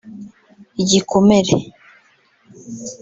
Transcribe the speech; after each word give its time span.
Igikomere 0.81 1.57